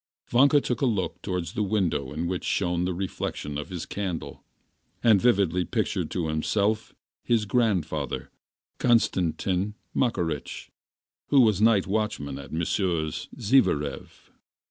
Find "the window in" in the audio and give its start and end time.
1.53-2.25